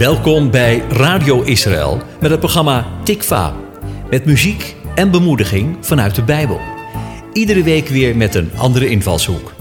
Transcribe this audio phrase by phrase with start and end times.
[0.00, 3.54] Welkom bij Radio Israël met het programma Tikva.
[4.10, 6.60] Met muziek en bemoediging vanuit de Bijbel.
[7.32, 9.52] Iedere week weer met een andere invalshoek.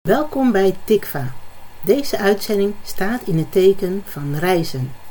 [0.00, 1.32] Welkom bij Tikva.
[1.84, 5.06] Deze uitzending staat in het teken van reizen.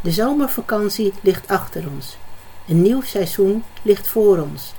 [0.00, 2.16] De zomervakantie ligt achter ons.
[2.68, 4.72] Een nieuw seizoen ligt voor ons.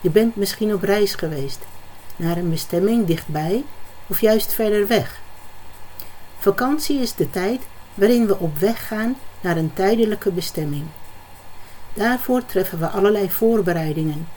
[0.00, 1.58] Je bent misschien op reis geweest,
[2.16, 3.64] naar een bestemming dichtbij
[4.06, 5.20] of juist verder weg.
[6.38, 7.60] Vakantie is de tijd
[7.94, 10.86] waarin we op weg gaan naar een tijdelijke bestemming.
[11.94, 14.28] Daarvoor treffen we allerlei voorbereidingen.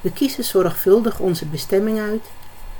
[0.00, 2.24] We kiezen zorgvuldig onze bestemming uit,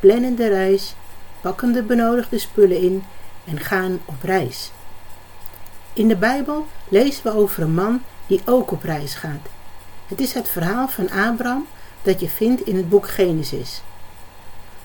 [0.00, 0.94] plannen de reis,
[1.40, 3.04] pakken de benodigde spullen in
[3.44, 4.70] en gaan op reis.
[5.96, 9.48] In de Bijbel lezen we over een man die ook op reis gaat.
[10.06, 11.66] Het is het verhaal van Abraham
[12.02, 13.82] dat je vindt in het boek Genesis.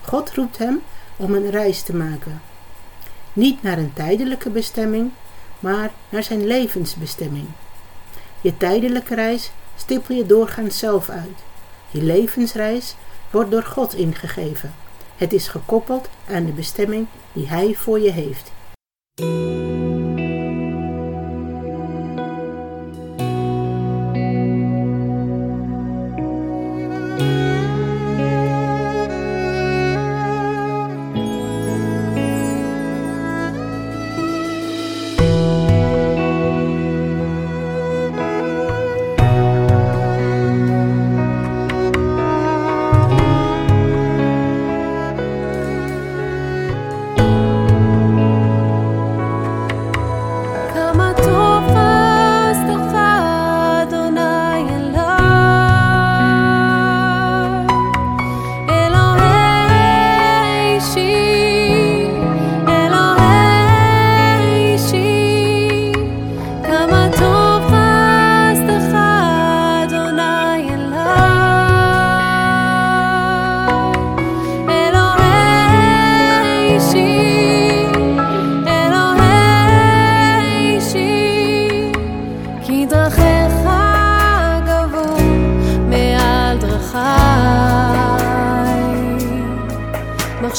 [0.01, 0.81] God roept hem
[1.15, 2.41] om een reis te maken.
[3.33, 5.11] Niet naar een tijdelijke bestemming,
[5.59, 7.47] maar naar zijn levensbestemming.
[8.41, 11.37] Je tijdelijke reis stippel je doorgaans zelf uit.
[11.89, 12.95] Je levensreis
[13.31, 14.73] wordt door God ingegeven.
[15.15, 18.51] Het is gekoppeld aan de bestemming die Hij voor je heeft.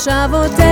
[0.03, 0.72] מחשבותיך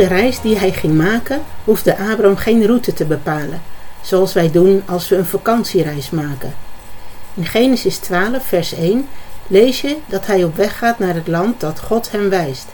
[0.00, 3.62] de reis die hij ging maken, hoefde Abraham geen route te bepalen,
[4.00, 6.54] zoals wij doen als we een vakantiereis maken.
[7.34, 9.08] In Genesis 12, vers 1
[9.46, 12.66] lees je dat hij op weg gaat naar het land dat God hem wijst.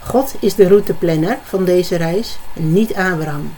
[0.00, 3.54] God is de routeplanner van deze reis en niet Abraham.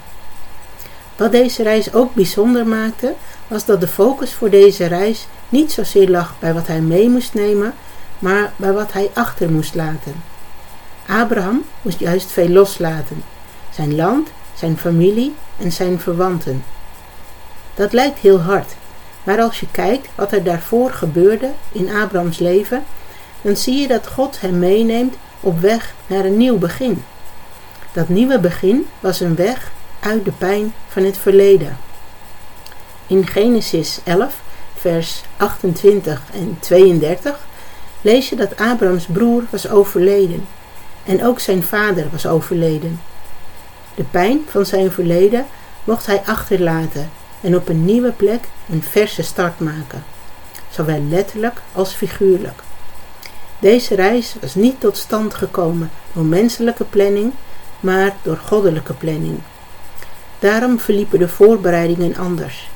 [1.17, 3.15] Wat deze reis ook bijzonder maakte,
[3.49, 7.35] was dat de focus voor deze reis niet zozeer lag bij wat hij mee moest
[7.35, 7.75] nemen,
[8.19, 10.36] maar bij wat hij achter moest laten.
[11.07, 13.23] Abraham moest juist veel loslaten:
[13.71, 16.65] zijn land, zijn familie en zijn verwanten.
[17.75, 18.75] Dat lijkt heel hard,
[19.25, 22.85] maar als je kijkt wat er daarvoor gebeurde in Abrahams leven,
[23.43, 27.05] dan zie je dat God hem meeneemt op weg naar een nieuw begin.
[27.93, 29.71] Dat nieuwe begin was een weg
[30.01, 31.77] uit de pijn van het verleden.
[33.07, 34.41] In Genesis 11,
[34.75, 37.47] vers 28 en 32
[38.01, 40.47] lees je dat Abrahams broer was overleden
[41.07, 43.01] en ook zijn vader was overleden.
[43.95, 45.47] De pijn van zijn verleden
[45.85, 47.11] mocht hij achterlaten
[47.41, 50.05] en op een nieuwe plek een verse start maken,
[50.71, 52.63] zowel letterlijk als figuurlijk.
[53.59, 57.33] Deze reis was niet tot stand gekomen door menselijke planning,
[57.81, 59.39] maar door goddelijke planning.
[60.39, 62.71] Daarom verliepen de voorbereidingen anders.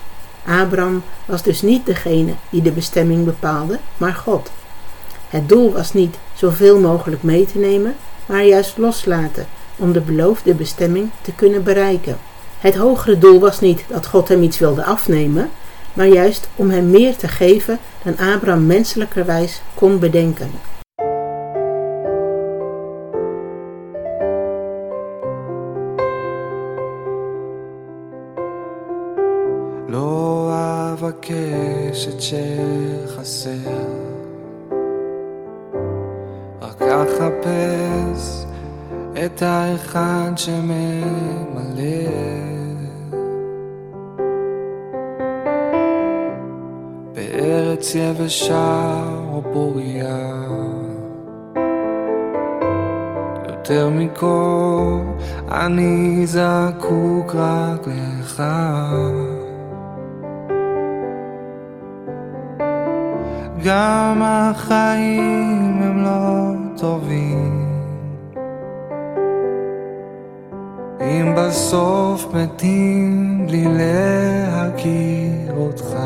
[0.47, 4.51] Abraham was dus niet degene die de bestemming bepaalde, maar God.
[5.29, 7.97] Het doel was niet zoveel mogelijk mee te nemen,
[8.31, 9.47] maar juist loslaten
[9.77, 12.19] om de beloofde bestemming te kunnen bereiken.
[12.59, 15.51] Het hogere doel was niet dat God hem iets wilde afnemen,
[15.93, 20.51] maar juist om hem meer te geven dan Abraham menselijkerwijs kon bedenken.
[39.41, 41.81] את האחד שממלא.
[47.15, 50.45] בארץ יבשה או פוריה,
[53.49, 54.99] יותר מכל
[55.51, 58.43] אני זקוק רק לך.
[63.65, 67.70] גם החיים הם לא טובים
[71.21, 75.97] אם בסוף מתים בלי להכיר אותך.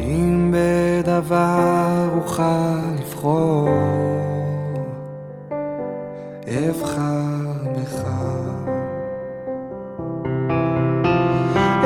[0.00, 2.42] אם בדבר אוכל
[2.98, 3.68] לבחור
[6.48, 8.04] אבחר בך.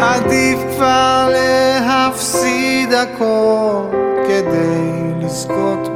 [0.00, 3.82] עדיף כבר להפסיד הכל
[4.29, 5.95] כדי לזכות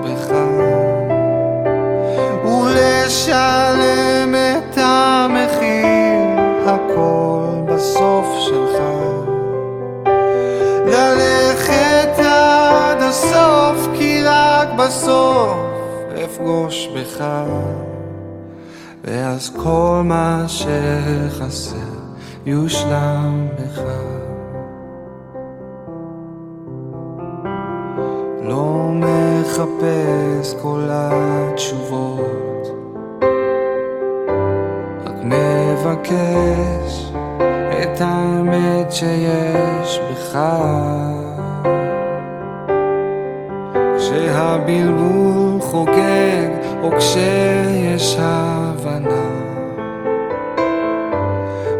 [3.30, 8.82] ולשלם את המחיר הכל בסוף שלך.
[10.86, 15.56] ללכת עד הסוף כי רק בסוף
[16.24, 17.24] אפגוש בך.
[19.04, 21.76] ואז כל מה שחסר
[22.46, 23.82] יושלם בך.
[28.42, 32.59] לא מחפש כל התשובות,
[35.80, 37.12] מבקש
[37.82, 40.38] את האמת שיש בך.
[43.98, 46.48] כשהבלבול חוגג
[46.82, 49.30] או כשיש הבנה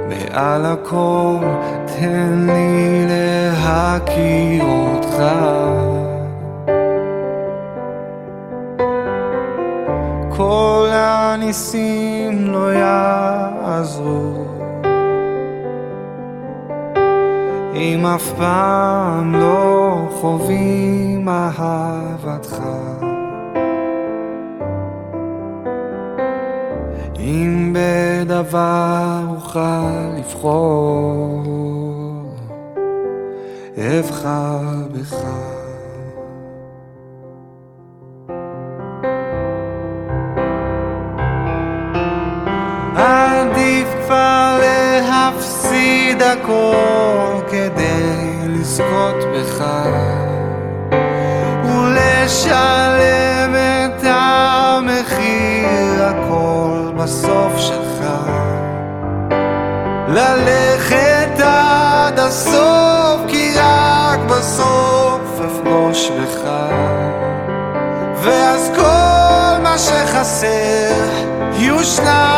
[0.08, 1.38] מעל הכל
[1.86, 5.22] תן לי להכיר אותך
[10.36, 10.79] כל
[11.50, 14.44] הניסים לא יעזרו
[17.74, 22.62] אם אף פעם לא חווים אהבתך
[27.18, 29.60] אם בדבר אוכל
[30.18, 31.42] לבחור,
[33.76, 34.58] אבחר
[34.92, 35.59] בך.
[46.32, 49.64] הכל כדי לזכות בך.
[51.64, 55.24] ולשלם את המחיר
[56.04, 58.06] הכל בסוף שלך.
[60.08, 66.50] ללכת עד הסוף כי רק בסוף אפגוש בך.
[68.22, 71.04] ואז כל מה חסר
[71.52, 72.29] יושנם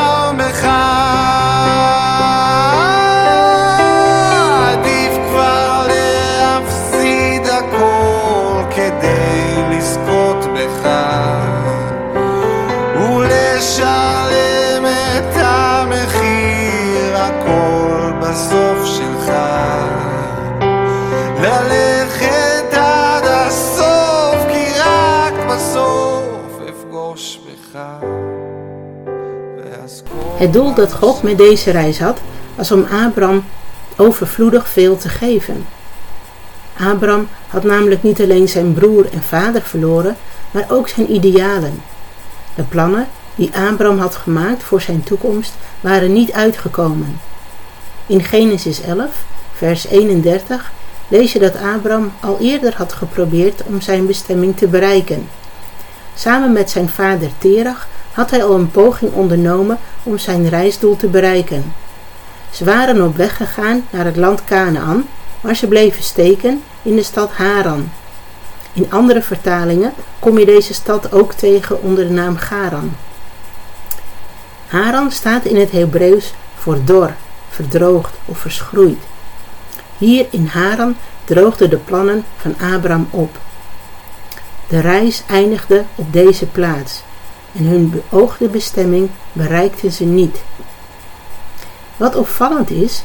[30.42, 32.18] Het doel dat God met deze reis had,
[32.54, 33.44] was om Abraham
[33.96, 35.66] overvloedig veel te geven.
[36.78, 40.16] Abraham had namelijk niet alleen zijn broer en vader verloren,
[40.50, 41.82] maar ook zijn idealen.
[42.54, 47.20] De plannen die Abraham had gemaakt voor zijn toekomst waren niet uitgekomen.
[48.06, 49.10] In Genesis 11,
[49.52, 50.72] vers 31
[51.08, 55.28] lees je dat Abraham al eerder had geprobeerd om zijn bestemming te bereiken.
[56.14, 61.06] Samen met zijn vader Terach had hij al een poging ondernomen om zijn reisdoel te
[61.06, 61.74] bereiken.
[62.50, 65.04] Ze waren op weg gegaan naar het land Canaan,
[65.40, 67.90] maar ze bleven steken in de stad Haran.
[68.72, 72.96] In andere vertalingen kom je deze stad ook tegen onder de naam Garan.
[74.66, 77.14] Haran staat in het Hebreeuws voor dor,
[77.48, 78.98] verdroogd of verschroeid.
[79.98, 83.38] Hier in Haran droogden de plannen van Abraham op.
[84.68, 87.02] De reis eindigde op deze plaats
[87.52, 90.42] en hun beoogde bestemming bereikten ze niet.
[91.96, 93.02] Wat opvallend is,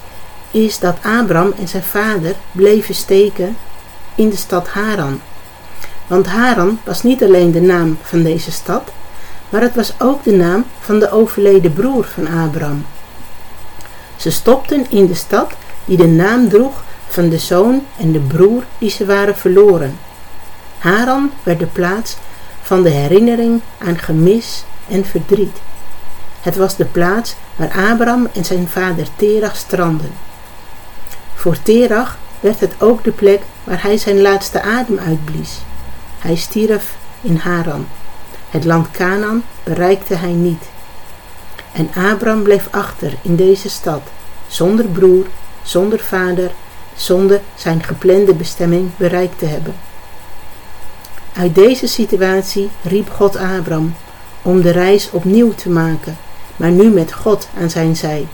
[0.51, 3.57] is dat Abraham en zijn vader bleven steken
[4.15, 5.21] in de stad Haran.
[6.07, 8.91] Want Haran was niet alleen de naam van deze stad,
[9.49, 12.85] maar het was ook de naam van de overleden broer van Abraham.
[14.15, 15.51] Ze stopten in de stad
[15.85, 19.99] die de naam droeg van de zoon en de broer die ze waren verloren.
[20.77, 22.17] Haran werd de plaats
[22.67, 25.57] van de herinnering aan gemis en verdriet.
[26.41, 30.11] Het was de plaats waar Abraham en zijn vader Terach strandden.
[31.35, 35.57] Voor Terach werd het ook de plek waar hij zijn laatste adem uitblies.
[36.19, 37.87] Hij stierf in Haran.
[38.49, 40.63] Het land Canaan bereikte hij niet.
[41.71, 44.01] En Abraham bleef achter in deze stad,
[44.47, 45.25] zonder broer,
[45.63, 46.51] zonder vader,
[46.95, 49.75] zonder zijn geplande bestemming bereikt te hebben.
[51.37, 53.95] Uit deze situatie riep God Abraham
[54.41, 56.17] om de reis opnieuw te maken,
[56.55, 58.27] maar nu met God aan zijn zij.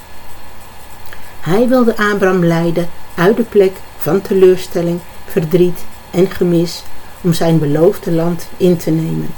[1.40, 6.84] Hij wilde Abraham leiden uit de plek van teleurstelling, verdriet en gemis
[7.22, 9.30] om zijn beloofde land in te nemen.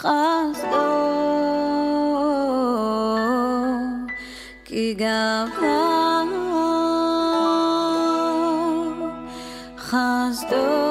[0.00, 1.16] חסדו
[4.64, 6.24] כי גבר
[9.78, 10.89] חסדו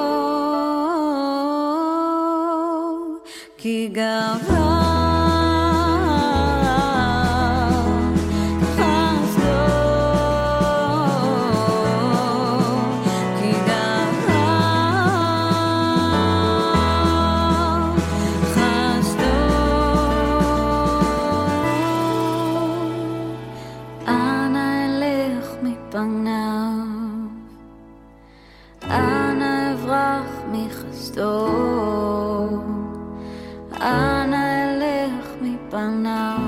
[33.90, 36.38] אנא אלך מפניו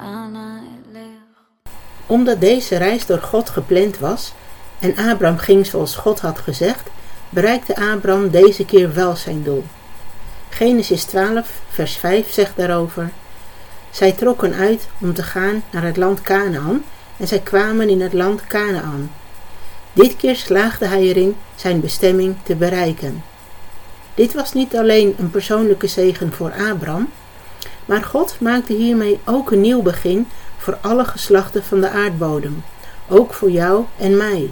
[0.00, 0.58] אנא
[0.94, 1.38] אלך
[2.06, 4.32] Omdat deze reis door God gepland was
[4.78, 6.88] en Abraham ging zoals God had gezegd,
[7.28, 9.64] bereikte Abraham deze keer wel zijn doel.
[10.48, 13.10] Genesis 12, vers 5 zegt daarover:
[13.90, 16.84] Zij trokken uit om te gaan naar het land Canaan
[17.16, 19.10] en zij kwamen in het land Canaan.
[19.92, 23.22] Dit keer slaagde hij erin zijn bestemming te bereiken.
[24.15, 27.09] Dit was niet alleen een persoonlijke zegen voor Abraham,
[27.85, 32.63] maar God maakte hiermee ook een nieuw begin voor alle geslachten van de aardbodem,
[33.07, 34.51] ook voor jou en mij.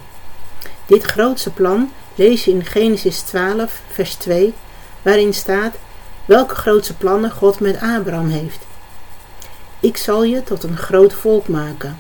[0.85, 4.53] Dit grootste plan lees je in Genesis 12, vers 2,
[5.01, 5.75] waarin staat
[6.25, 8.59] welke grootste plannen God met Abraham heeft.
[9.79, 11.99] Ik zal je tot een groot volk maken.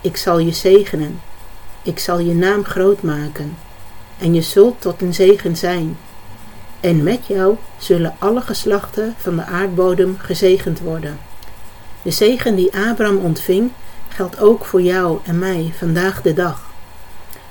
[0.00, 1.20] Ik zal je zegenen.
[1.82, 3.56] Ik zal je naam groot maken.
[4.18, 5.98] En je zult tot een zegen zijn.
[6.80, 11.18] En met jou zullen alle geslachten van de aardbodem gezegend worden.
[12.02, 13.70] De zegen die Abraham ontving,
[14.08, 16.66] geldt ook voor jou en mij vandaag de dag.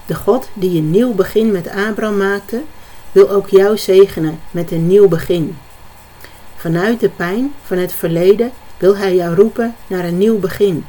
[0.05, 2.61] De God die een nieuw begin met Abraham maakte,
[3.11, 5.57] wil ook jou zegenen met een nieuw begin.
[6.55, 10.85] Vanuit de pijn van het verleden wil hij jou roepen naar een nieuw begin.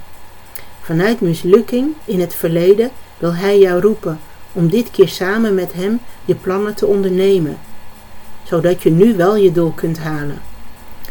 [0.81, 4.21] Vanuit mislukking in het verleden wil hij jou roepen
[4.53, 7.59] om dit keer samen met hem je plannen te ondernemen,
[8.49, 10.39] zodat je nu wel je doel kunt halen.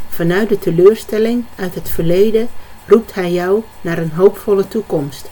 [0.10, 2.48] Vanuit de teleurstelling uit het verleden
[2.88, 5.30] roept hij jou naar een hoopvolle toekomst.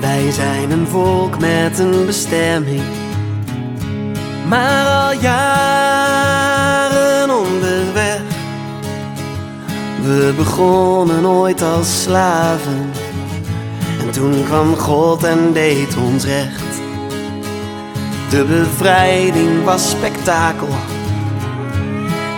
[0.00, 2.82] Wij zijn een volk met een bestemming,
[4.48, 6.41] maar al jaren
[10.02, 12.90] We begonnen ooit als slaven,
[14.00, 16.80] en toen kwam God en deed ons recht.
[18.30, 20.68] De bevrijding was spektakel.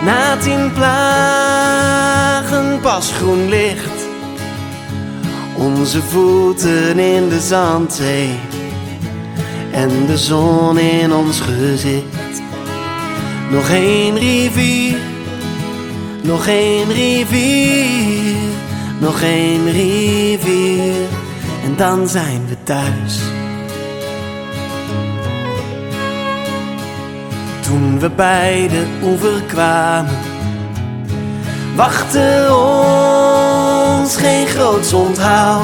[0.03, 1.59] Na tien plagen
[2.81, 4.07] pas groen licht.
[5.57, 8.39] Onze voeten in de zandzee
[9.71, 12.41] en de zon in ons gezicht.
[13.51, 14.97] Nog één rivier,
[16.25, 18.35] nog één rivier,
[18.99, 21.07] nog één rivier
[21.63, 23.19] en dan zijn we thuis.
[27.61, 30.17] Toen we bij de oever kwamen,
[31.75, 32.47] wachtte
[34.01, 35.61] ons geen groots onthaal.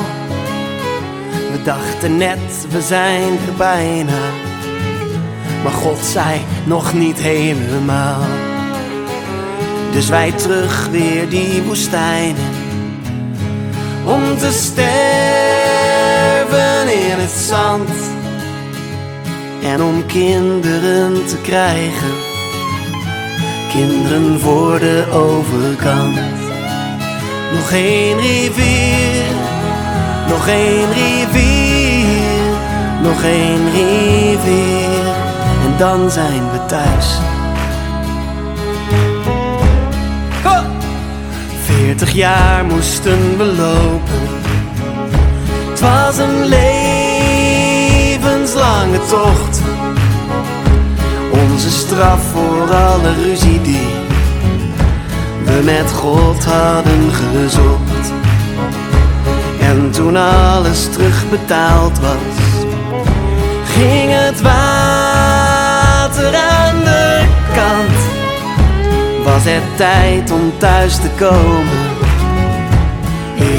[1.52, 4.20] We dachten net, we zijn er bijna.
[5.64, 8.51] Maar God zei nog niet helemaal.
[9.92, 12.50] Dus wij terug weer die woestijnen.
[14.06, 14.82] Om te sterven
[17.10, 17.90] in het zand.
[19.64, 22.10] En om kinderen te krijgen.
[23.74, 26.20] Kinderen voor de overkant.
[27.54, 29.24] Nog één rivier,
[30.28, 32.06] nog één rivier,
[33.02, 35.16] nog één rivier.
[35.66, 37.31] En dan zijn we thuis.
[42.02, 44.22] Veertig jaar moesten we lopen.
[45.70, 49.62] Het was een levenslange tocht.
[51.32, 53.88] Onze straf voor alle ruzie die
[55.44, 58.12] we met God hadden gezocht.
[59.60, 62.16] En toen alles terugbetaald was,
[63.76, 68.00] ging het water aan de kant.
[69.24, 71.81] Was het tijd om thuis te komen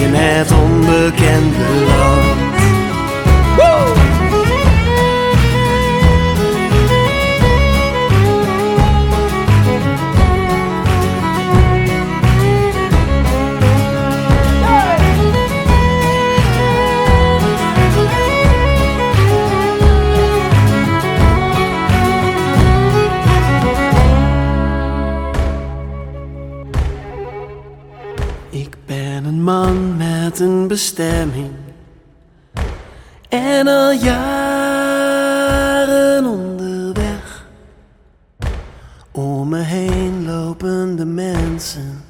[0.03, 2.41] in het onbekende land.
[33.28, 35.44] En al jaren
[36.26, 37.46] onderweg.
[39.11, 42.05] Om me heen lopen de mensen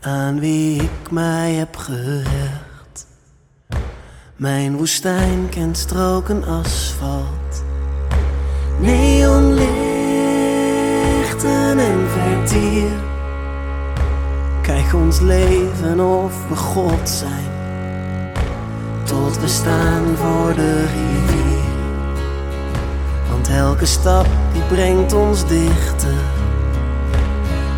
[0.00, 3.06] aan wie ik mij heb gehecht.
[4.36, 7.64] Mijn woestijn kent stroken asfalt,
[8.80, 9.68] neonlichten
[11.78, 13.13] en vertier.
[14.92, 17.50] Ons leven of we God zijn,
[19.04, 21.62] tot we staan voor de rivier.
[23.30, 26.14] Want elke stap die brengt ons dichter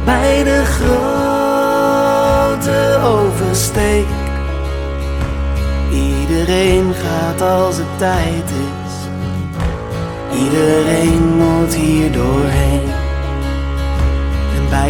[0.05, 1.89] bij de grote
[3.05, 4.07] oversteek.
[5.91, 8.95] Iedereen gaat als het tijd is.
[10.39, 12.96] Iedereen moet hier doorheen.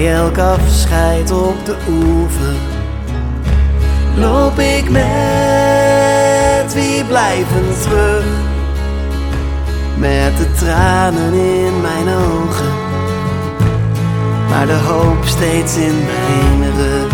[0.05, 2.55] Elk afscheid op de oever
[4.17, 8.25] loop ik met wie blijven terug.
[9.95, 12.73] Met de tranen in mijn ogen,
[14.49, 17.13] maar de hoop steeds in mijn rug.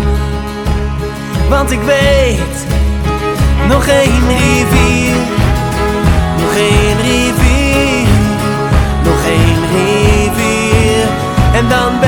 [1.49, 2.65] Want ik weet,
[3.67, 5.15] nog één rivier,
[6.39, 8.07] nog één rivier,
[9.03, 11.07] nog één rivier.
[11.53, 11.99] En dan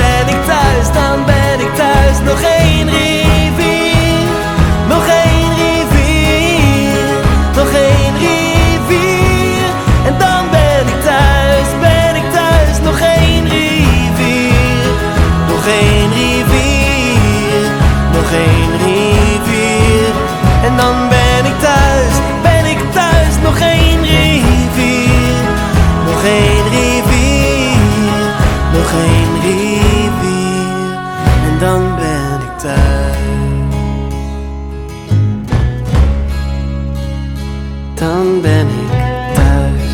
[37.94, 39.90] Dan ben ik thuis.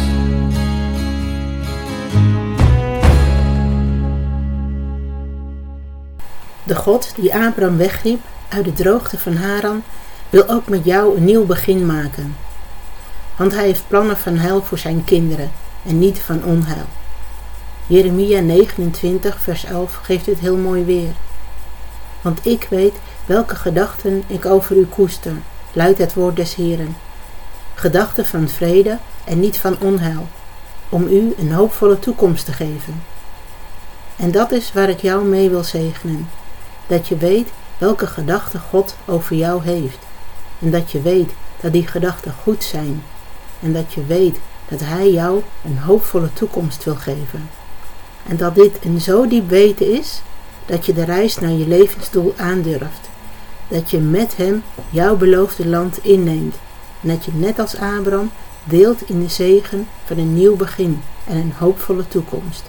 [6.63, 9.83] De God die Abraham wegriep uit de droogte van Haran,
[10.29, 12.35] wil ook met jou een nieuw begin maken.
[13.35, 15.51] Want hij heeft plannen van heil voor zijn kinderen
[15.85, 16.85] en niet van onheil.
[17.87, 21.11] Jeremia 29, vers 11 geeft dit heel mooi weer.
[22.21, 22.93] Want ik weet
[23.25, 25.33] welke gedachten ik over u koester,
[25.73, 26.95] luidt het woord des Heren.
[27.73, 30.27] Gedachten van vrede en niet van onheil,
[30.89, 33.03] om u een hoopvolle toekomst te geven.
[34.15, 36.29] En dat is waar ik jou mee wil zegenen,
[36.87, 39.97] dat je weet welke gedachten God over jou heeft.
[40.59, 43.03] En dat je weet dat die gedachten goed zijn.
[43.59, 47.49] En dat je weet dat Hij jou een hoopvolle toekomst wil geven.
[48.27, 50.21] En dat dit een zo diep weten is
[50.71, 53.09] dat je de reis naar je levensdoel aandurft.
[53.67, 56.55] Dat je met Hem jouw beloofde land inneemt.
[57.01, 58.31] En dat je net als Abraham
[58.63, 62.63] deelt in de zegen van een nieuw begin en een hoopvolle toekomst.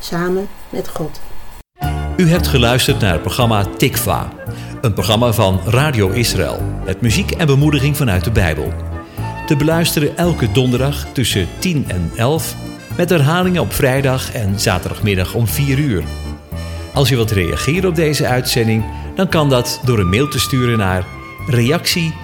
[0.00, 1.20] Samen met God.
[2.16, 4.32] U hebt geluisterd naar het programma Tikva,
[4.80, 8.72] een programma van Radio Israël met muziek en bemoediging vanuit de Bijbel.
[9.46, 12.54] Te beluisteren elke donderdag tussen 10 en 11
[12.96, 16.04] met herhalingen op vrijdag en zaterdagmiddag om 4 uur.
[16.94, 20.78] Als u wilt reageren op deze uitzending, dan kan dat door een mail te sturen
[20.78, 21.06] naar
[21.46, 22.14] reactie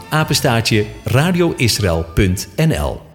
[1.05, 3.14] radioisrael.nl